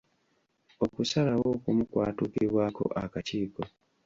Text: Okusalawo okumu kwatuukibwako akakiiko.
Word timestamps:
Okusalawo 0.85 1.45
okumu 1.55 1.83
kwatuukibwako 1.91 2.83
akakiiko. 3.03 3.61